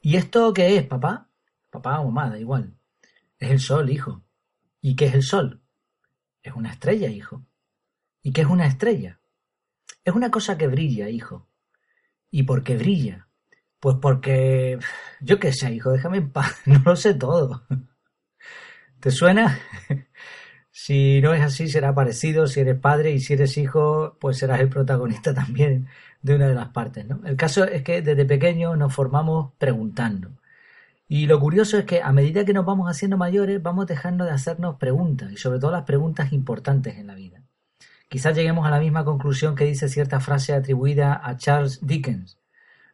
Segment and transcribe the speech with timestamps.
[0.00, 1.28] ¿Y esto qué es, papá?
[1.70, 2.74] Papá o mamá, da igual.
[3.38, 4.22] Es el sol, hijo.
[4.80, 5.62] ¿Y qué es el sol?
[6.42, 7.44] Es una estrella, hijo.
[8.22, 9.20] ¿Y qué es una estrella?
[10.04, 11.48] Es una cosa que brilla, hijo.
[12.30, 13.28] ¿Y por qué brilla?
[13.80, 14.78] Pues porque...
[15.20, 16.56] Yo qué sé, hijo, déjame en paz.
[16.66, 17.66] No lo sé todo.
[19.00, 19.58] ¿Te suena?
[20.88, 22.46] Si no es así, será parecido.
[22.46, 25.86] Si eres padre y si eres hijo, pues serás el protagonista también
[26.22, 27.04] de una de las partes.
[27.04, 27.20] ¿no?
[27.26, 30.30] El caso es que desde pequeño nos formamos preguntando.
[31.06, 34.30] Y lo curioso es que a medida que nos vamos haciendo mayores, vamos dejando de
[34.30, 37.42] hacernos preguntas, y sobre todo las preguntas importantes en la vida.
[38.08, 42.38] Quizás lleguemos a la misma conclusión que dice cierta frase atribuida a Charles Dickens.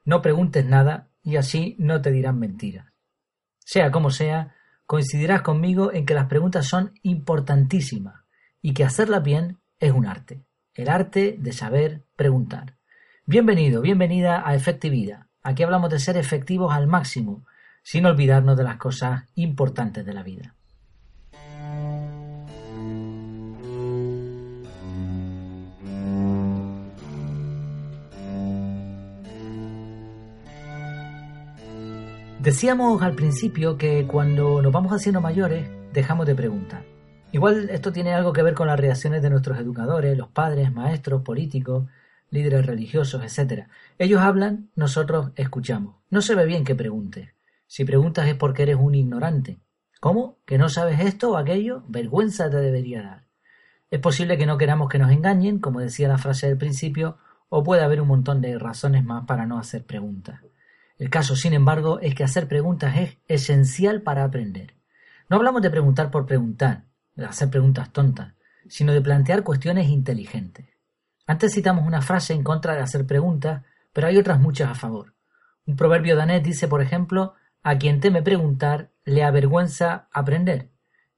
[0.05, 2.87] No preguntes nada y así no te dirán mentiras.
[3.61, 4.53] Sea como sea,
[4.95, 8.23] coincidirás conmigo en que las preguntas son importantísimas
[8.63, 12.77] y que hacerlas bien es un arte, el arte de saber preguntar.
[13.27, 15.27] Bienvenido, bienvenida a Efectividad.
[15.43, 17.45] Aquí hablamos de ser efectivos al máximo,
[17.83, 20.55] sin olvidarnos de las cosas importantes de la vida.
[32.45, 36.85] Decíamos al principio que cuando nos vamos haciendo mayores dejamos de preguntar.
[37.33, 41.23] Igual esto tiene algo que ver con las reacciones de nuestros educadores, los padres, maestros,
[41.23, 41.87] políticos,
[42.29, 43.69] líderes religiosos, etc.
[43.99, 45.97] Ellos hablan, nosotros escuchamos.
[46.11, 47.31] No se ve bien que preguntes.
[47.67, 49.59] Si preguntas es porque eres un ignorante.
[49.99, 50.37] ¿Cómo?
[50.45, 51.83] ¿Que no sabes esto o aquello?
[51.89, 53.25] Vergüenza te debería dar.
[53.91, 57.17] Es posible que no queramos que nos engañen, como decía la frase del principio,
[57.49, 60.43] o puede haber un montón de razones más para no hacer preguntas.
[61.05, 64.75] El caso, sin embargo, es que hacer preguntas es esencial para aprender.
[65.29, 68.33] No hablamos de preguntar por preguntar, de hacer preguntas tontas,
[68.69, 70.65] sino de plantear cuestiones inteligentes.
[71.27, 75.13] Antes citamos una frase en contra de hacer preguntas, pero hay otras muchas a favor.
[75.67, 80.71] Un proverbio danés dice, por ejemplo, a quien teme preguntar le avergüenza aprender.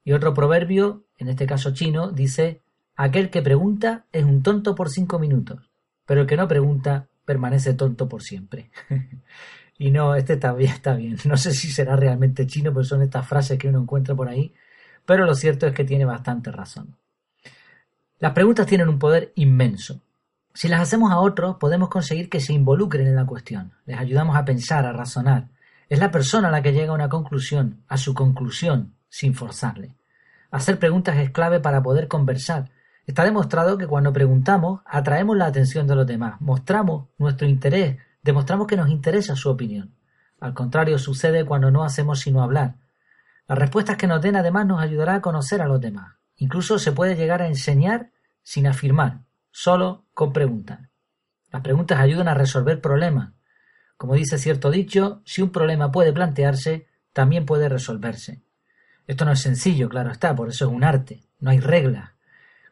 [0.03, 2.61] Y otro proverbio, en este caso chino, dice,
[2.97, 5.71] aquel que pregunta es un tonto por cinco minutos,
[6.07, 8.73] pero el que no pregunta permanece tonto por siempre.
[9.79, 11.17] Y no, este también está bien.
[11.25, 14.55] No sé si será realmente chino, pero son estas frases que uno encuentra por ahí.
[15.05, 16.97] Pero lo cierto es que tiene bastante razón.
[18.19, 20.01] Las preguntas tienen un poder inmenso.
[20.55, 23.73] Si las hacemos a otros, podemos conseguir que se involucren en la cuestión.
[23.85, 25.49] Les ayudamos a pensar, a razonar.
[25.89, 29.95] Es la persona la que llega a una conclusión, a su conclusión, sin forzarle.
[30.51, 32.71] Hacer preguntas es clave para poder conversar.
[33.07, 38.67] Está demostrado que cuando preguntamos, atraemos la atención de los demás, mostramos nuestro interés demostramos
[38.67, 39.95] que nos interesa su opinión.
[40.41, 42.75] Al contrario sucede cuando no hacemos sino hablar.
[43.49, 46.17] Las respuestas que nos den además nos ayudará a conocer a los demás.
[46.37, 48.11] Incluso se puede llegar a enseñar
[48.43, 49.21] sin afirmar,
[49.51, 50.91] solo con preguntar.
[51.53, 53.33] Las preguntas ayudan a resolver problemas.
[53.97, 58.43] Como dice cierto dicho, si un problema puede plantearse, también puede resolverse.
[59.07, 62.11] Esto no es sencillo, claro está, por eso es un arte, no hay reglas.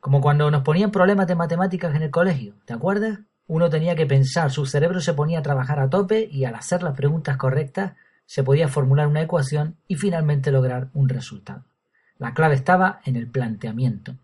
[0.00, 3.20] Como cuando nos ponían problemas de matemáticas en el colegio, ¿te acuerdas?
[3.46, 6.82] Uno tenía que pensar, su cerebro se ponía a trabajar a tope y al hacer
[6.82, 7.92] las preguntas correctas
[8.26, 11.64] se podía formular una ecuación y finalmente lograr un resultado.
[12.18, 14.14] La clave estaba en el planteamiento.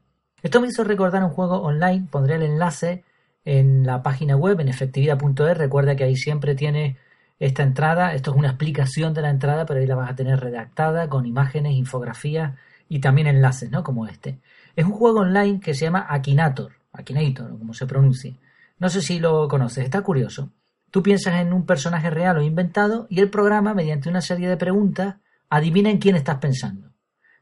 [0.42, 3.04] Esto me hizo recordar un juego online, pondré el enlace
[3.44, 6.96] en la página web en efectividad.es, recuerda que ahí siempre tiene
[7.38, 10.40] esta entrada, esto es una explicación de la entrada, pero ahí la vas a tener
[10.40, 12.54] redactada con imágenes, infografías
[12.88, 13.82] y también enlaces, ¿no?
[13.82, 14.38] Como este.
[14.76, 18.34] Es un juego online que se llama Akinator, Akinator, como se pronuncia.
[18.80, 20.50] No sé si lo conoces, está curioso.
[20.90, 24.56] Tú piensas en un personaje real o inventado y el programa, mediante una serie de
[24.56, 25.16] preguntas,
[25.48, 26.90] adivina en quién estás pensando.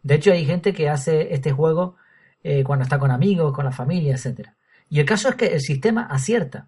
[0.02, 1.96] De hecho, hay gente que hace este juego
[2.42, 4.50] eh, cuando está con amigos, con la familia, etc.
[4.90, 6.66] Y el caso es que el sistema acierta.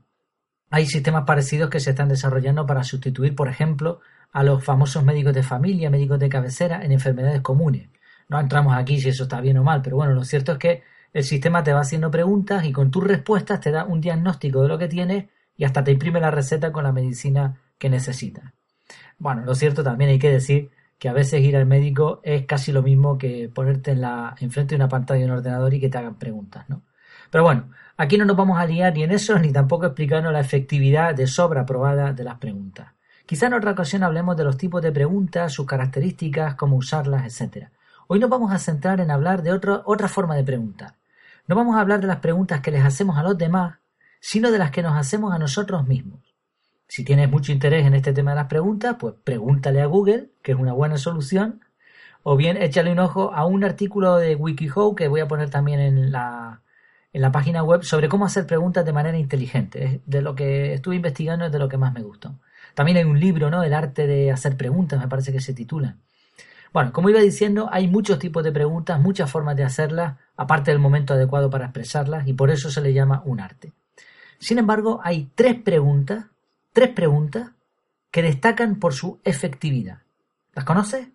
[0.71, 4.01] Hay sistemas parecidos que se están desarrollando para sustituir, por ejemplo,
[4.33, 7.89] a los famosos médicos de familia, médicos de cabecera en enfermedades comunes.
[8.29, 10.83] No entramos aquí si eso está bien o mal, pero bueno, lo cierto es que
[11.13, 14.69] el sistema te va haciendo preguntas y con tus respuestas te da un diagnóstico de
[14.69, 15.27] lo que tienes
[15.57, 18.53] y hasta te imprime la receta con la medicina que necesitas.
[19.19, 22.73] Bueno, lo cierto también hay que decir que a veces ir al médico es casi
[22.73, 25.89] lo mismo que ponerte en la, enfrente de una pantalla de un ordenador y que
[25.89, 26.83] te hagan preguntas, ¿no?
[27.31, 30.41] Pero bueno, aquí no nos vamos a liar ni en eso, ni tampoco explicando la
[30.41, 32.89] efectividad de sobra probada de las preguntas.
[33.25, 37.69] Quizá en otra ocasión hablemos de los tipos de preguntas, sus características, cómo usarlas, etc.
[38.09, 40.95] Hoy nos vamos a centrar en hablar de otra forma de preguntar,
[41.51, 43.81] no vamos a hablar de las preguntas que les hacemos a los demás,
[44.21, 46.21] sino de las que nos hacemos a nosotros mismos.
[46.87, 50.53] Si tienes mucho interés en este tema de las preguntas, pues pregúntale a Google, que
[50.53, 51.61] es una buena solución,
[52.23, 55.81] o bien échale un ojo a un artículo de WikiHow que voy a poner también
[55.81, 56.63] en la,
[57.13, 60.03] en la página web sobre cómo hacer preguntas de manera inteligente.
[60.07, 62.39] de lo que estuve investigando es de lo que más me gustó.
[62.75, 63.65] También hay un libro, ¿no?
[63.65, 65.97] El arte de hacer preguntas, me parece que se titula.
[66.73, 70.79] Bueno, como iba diciendo, hay muchos tipos de preguntas, muchas formas de hacerlas, aparte del
[70.79, 73.73] momento adecuado para expresarlas, y por eso se le llama un arte.
[74.39, 76.27] Sin embargo, hay tres preguntas,
[76.73, 77.51] tres preguntas
[78.11, 80.03] que destacan por su efectividad.
[80.55, 81.09] ¿Las conoces?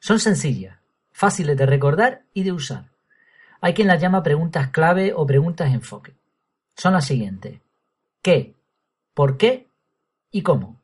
[0.00, 0.78] Son sencillas,
[1.12, 2.90] fáciles de recordar y de usar.
[3.60, 6.14] Hay quien las llama preguntas clave o preguntas enfoque.
[6.76, 7.60] Son las siguientes.
[8.22, 8.54] ¿Qué?
[9.14, 9.68] ¿Por qué?
[10.30, 10.80] ¿Y cómo?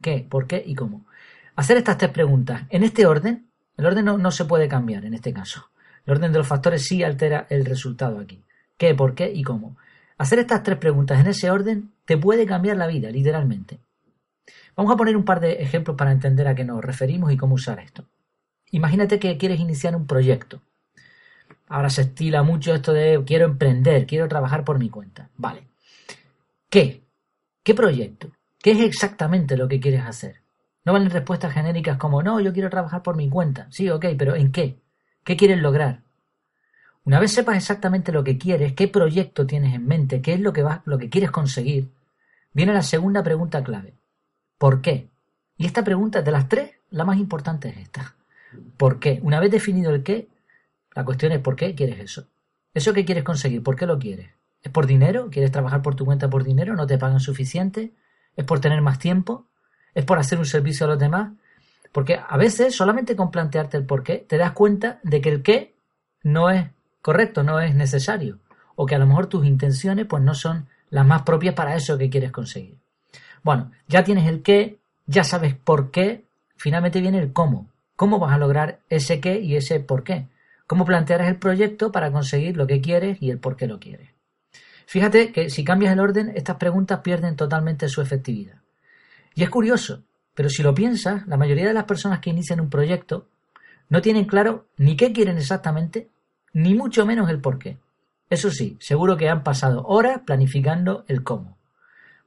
[0.00, 0.26] ¿Qué?
[0.28, 0.62] ¿Por qué?
[0.64, 1.06] ¿Y cómo?
[1.54, 5.32] Hacer estas tres preguntas en este orden, el orden no, se puede cambiar en este
[5.32, 5.70] caso.
[6.06, 8.42] El orden de los factores sí altera el resultado aquí.
[8.76, 8.94] ¿Qué?
[8.94, 9.30] ¿Por qué?
[9.32, 9.76] ¿Y cómo?
[10.16, 13.80] Hacer estas tres preguntas en ese orden te puede cambiar la vida, literalmente.
[14.74, 17.54] Vamos a poner un par de ejemplos para entender a qué nos referimos y cómo
[17.54, 18.06] usar esto.
[18.70, 20.62] Imagínate que quieres iniciar un proyecto.
[21.68, 25.28] Ahora se estila mucho esto de quiero emprender, quiero trabajar por mi cuenta.
[25.36, 25.68] Vale.
[26.70, 27.02] ¿Qué?
[27.62, 28.32] ¿Qué proyecto?
[28.58, 30.41] ¿Qué es exactamente lo que quieres hacer?
[30.84, 33.66] No valen respuestas genéricas como no, yo quiero trabajar por mi cuenta.
[33.70, 34.80] Sí, ok, pero ¿en qué?
[35.24, 36.02] ¿Qué quieres lograr?
[37.04, 40.52] Una vez sepas exactamente lo que quieres, qué proyecto tienes en mente, qué es lo
[40.52, 41.90] que, vas, lo que quieres conseguir,
[42.52, 43.94] viene la segunda pregunta clave.
[44.58, 45.08] ¿Por qué?
[45.56, 48.14] Y esta pregunta, de las tres, la más importante es esta.
[48.76, 49.20] ¿Por qué?
[49.22, 50.28] Una vez definido el qué,
[50.94, 52.28] la cuestión es ¿por qué quieres eso?
[52.74, 53.62] ¿Eso que quieres conseguir?
[53.62, 54.30] ¿Por qué lo quieres?
[54.62, 55.28] ¿Es por dinero?
[55.30, 56.74] ¿Quieres trabajar por tu cuenta por dinero?
[56.74, 57.92] ¿No te pagan suficiente?
[58.36, 59.46] ¿Es por tener más tiempo?
[59.94, 61.32] ¿Es por hacer un servicio a los demás?
[61.92, 65.42] Porque a veces solamente con plantearte el por qué te das cuenta de que el
[65.42, 65.74] qué
[66.22, 66.70] no es
[67.02, 68.38] correcto, no es necesario.
[68.76, 71.98] O que a lo mejor tus intenciones pues no son las más propias para eso
[71.98, 72.78] que quieres conseguir.
[73.42, 76.24] Bueno, ya tienes el qué, ya sabes por qué,
[76.56, 77.68] finalmente viene el cómo.
[77.96, 80.28] ¿Cómo vas a lograr ese qué y ese por qué?
[80.66, 84.10] ¿Cómo plantearás el proyecto para conseguir lo que quieres y el por qué lo quieres?
[84.86, 88.62] Fíjate que si cambias el orden, estas preguntas pierden totalmente su efectividad.
[89.34, 90.02] Y es curioso,
[90.34, 93.28] pero si lo piensas, la mayoría de las personas que inician un proyecto
[93.88, 96.08] no tienen claro ni qué quieren exactamente,
[96.52, 97.78] ni mucho menos el por qué.
[98.30, 101.58] Eso sí, seguro que han pasado horas planificando el cómo.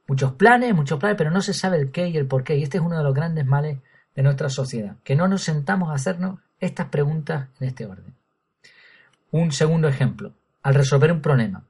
[0.06, 2.56] Muchos planes, muchos planes, pero no se sabe el qué y el por qué.
[2.56, 3.78] Y este es uno de los grandes males
[4.14, 8.14] de nuestra sociedad, que no nos sentamos a hacernos estas preguntas en este orden.
[9.32, 10.32] Un segundo ejemplo,
[10.62, 11.64] al resolver un problema.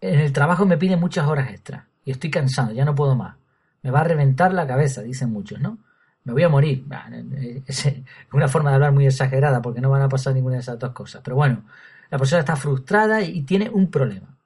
[0.00, 3.36] En el trabajo me piden muchas horas extras y estoy cansado, ya no puedo más.
[3.82, 5.78] Me va a reventar la cabeza, dicen muchos, ¿no?
[6.24, 6.84] Me voy a morir.
[7.66, 7.90] Es
[8.32, 10.92] una forma de hablar muy exagerada porque no van a pasar ninguna de esas dos
[10.92, 11.20] cosas.
[11.24, 11.64] Pero bueno,
[12.10, 14.36] la persona está frustrada y tiene un problema.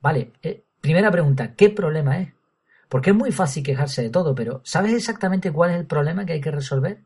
[0.00, 2.32] Vale, eh, primera pregunta, ¿qué problema es?
[2.88, 6.34] Porque es muy fácil quejarse de todo, pero ¿sabes exactamente cuál es el problema que
[6.34, 7.00] hay que resolver?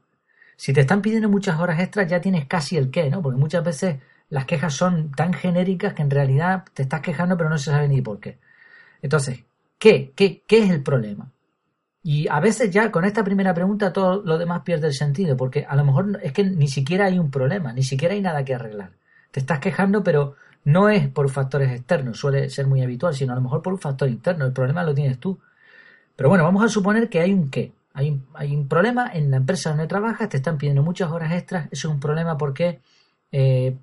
[0.56, 3.22] Si te están pidiendo muchas horas extras, ya tienes casi el qué, ¿no?
[3.22, 3.96] Porque muchas veces
[4.28, 7.88] las quejas son tan genéricas que en realidad te estás quejando, pero no se sabe
[7.88, 8.38] ni por qué.
[9.02, 9.43] Entonces,
[9.78, 10.12] ¿qué?
[10.14, 11.32] ¿Qué, qué es el problema?
[12.02, 15.67] Y a veces ya con esta primera pregunta todo lo demás pierde el sentido, porque
[15.69, 18.55] a lo mejor es que ni siquiera hay un problema, ni siquiera hay nada que
[18.55, 18.93] arreglar.
[19.31, 23.37] Te estás quejando, pero no es por factores externos, suele ser muy habitual, sino a
[23.37, 24.47] lo mejor por un factor interno.
[24.47, 25.38] El problema lo tienes tú.
[26.17, 27.73] Pero bueno, vamos a suponer que hay un qué.
[27.93, 31.32] Hay un, hay un problema en la empresa donde trabajas, te están pidiendo muchas horas
[31.32, 31.69] extras.
[31.70, 32.81] Eso es un problema porque
[33.32, 33.76] eh,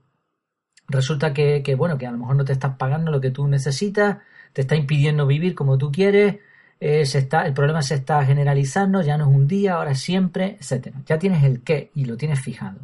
[0.87, 3.47] resulta que, que, bueno, que a lo mejor no te estás pagando lo que tú
[3.47, 4.19] necesitas,
[4.53, 6.37] te está impidiendo vivir como tú quieres,
[6.79, 10.57] eh, está, el problema se está generalizando, ya no es un día, ahora es siempre,
[10.59, 11.01] etcétera.
[11.05, 12.79] Ya tienes el qué y lo tienes fijado.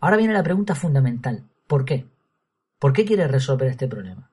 [0.00, 1.44] Ahora viene la pregunta fundamental.
[1.66, 2.06] ¿Por qué?
[2.78, 4.30] ¿Por qué quieres resolver este problema?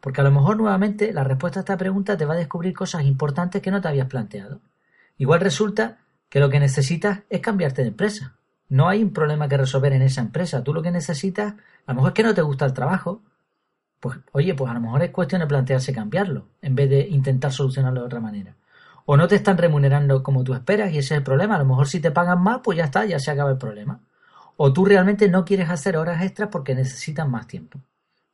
[0.00, 3.04] Porque a lo mejor nuevamente la respuesta a esta pregunta te va a descubrir cosas
[3.04, 4.60] importantes que no te habías planteado.
[5.16, 5.98] Igual resulta
[6.28, 8.36] que lo que necesitas es cambiarte de empresa.
[8.68, 10.62] No hay un problema que resolver en esa empresa.
[10.62, 11.54] Tú lo que necesitas,
[11.86, 13.22] a lo mejor es que no te gusta el trabajo.
[14.00, 17.52] Pues, oye, pues a lo mejor es cuestión de plantearse cambiarlo, en vez de intentar
[17.52, 18.54] solucionarlo de otra manera.
[19.06, 21.54] O no te están remunerando como tú esperas y ese es el problema.
[21.56, 24.00] A lo mejor si te pagan más, pues ya está, ya se acaba el problema.
[24.56, 27.78] O tú realmente no quieres hacer horas extras porque necesitas más tiempo.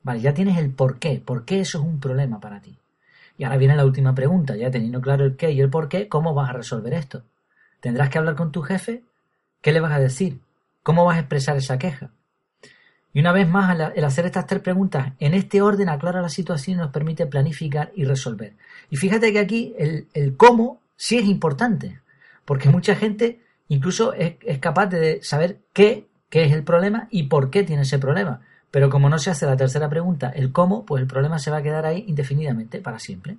[0.03, 1.23] Vale, ya tienes el por qué.
[1.25, 2.79] ¿Por qué eso es un problema para ti?
[3.37, 6.09] Y ahora viene la última pregunta, ya teniendo claro el qué y el por qué,
[6.09, 7.25] ¿cómo vas a resolver esto?
[7.81, 9.05] ¿Tendrás que hablar con tu jefe?
[9.61, 10.41] ¿Qué le vas a decir?
[10.83, 12.11] ¿Cómo vas a expresar esa queja?
[13.13, 16.77] Y una vez más, el hacer estas tres preguntas en este orden aclara la situación
[16.77, 18.55] y nos permite planificar y resolver.
[18.91, 22.01] Y fíjate que aquí el, cómo sí es importante,
[22.45, 27.25] porque mucha gente incluso es, es capaz de saber qué, qué es el problema y
[27.25, 28.41] por qué tiene ese problema.
[28.71, 31.59] Pero como no se hace la tercera pregunta, el cómo, pues el problema se va
[31.59, 33.37] a quedar ahí indefinidamente, para siempre.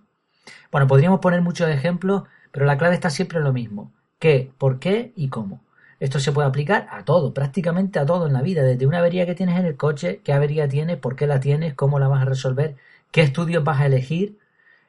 [0.72, 3.92] Bueno, podríamos poner muchos ejemplos, pero la clave está siempre en lo mismo.
[4.20, 5.62] ¿Qué, por qué y cómo?
[6.04, 9.26] Esto se puede aplicar a todo, prácticamente a todo en la vida, desde una avería
[9.26, 12.24] que tienes en el coche, qué avería tienes, por qué la tienes, cómo la vas
[12.24, 12.76] a resolver,
[13.10, 14.38] qué estudios vas a elegir,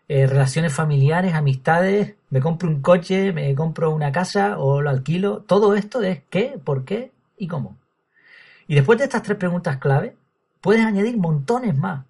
[0.09, 5.43] eh, relaciones familiares, amistades, me compro un coche, me compro una casa o lo alquilo.
[5.43, 7.77] Todo esto es qué, por qué y cómo.
[8.67, 10.17] Y después de estas tres preguntas clave,
[10.61, 12.07] puedes añadir montones más,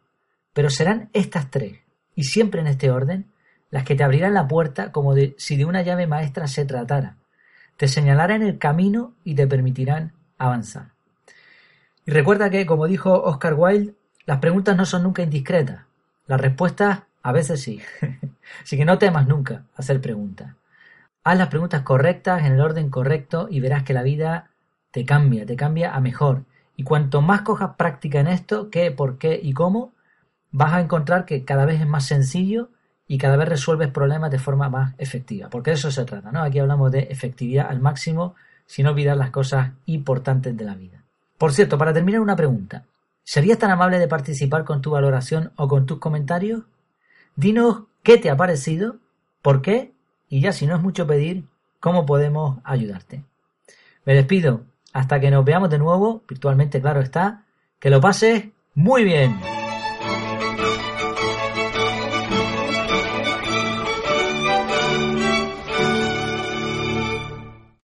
[0.54, 1.78] pero serán estas tres,
[2.14, 3.26] y siempre en este orden,
[3.70, 7.18] las que te abrirán la puerta como si de una llave maestra se tratara.
[7.76, 10.92] Te señalarán el camino y te permitirán avanzar.
[12.06, 13.94] Y recuerda que, como dijo Oscar Wilde,
[14.26, 15.82] las preguntas no son nunca indiscretas.
[16.26, 17.80] Las respuestas a veces sí.
[18.62, 20.54] Así que no temas nunca hacer preguntas.
[21.24, 24.50] Haz las preguntas correctas en el orden correcto y verás que la vida
[24.90, 26.44] te cambia, te cambia a mejor.
[26.76, 29.92] Y cuanto más cojas práctica en esto, qué, por qué y cómo,
[30.50, 32.68] vas a encontrar que cada vez es más sencillo
[33.06, 35.48] y cada vez resuelves problemas de forma más efectiva.
[35.50, 36.42] Porque de eso se trata, ¿no?
[36.42, 38.34] Aquí hablamos de efectividad al máximo
[38.66, 41.02] sin olvidar las cosas importantes de la vida.
[41.38, 42.84] Por cierto, para terminar una pregunta.
[43.22, 46.62] ¿Serías tan amable de participar con tu valoración o con tus comentarios?
[47.36, 48.96] Dinos qué te ha parecido,
[49.42, 49.92] por qué
[50.28, 51.44] y ya si no es mucho pedir,
[51.80, 53.22] cómo podemos ayudarte.
[54.04, 54.62] Me despido.
[54.92, 57.44] Hasta que nos veamos de nuevo, virtualmente claro está,
[57.80, 58.44] que lo pases
[58.74, 59.63] muy bien.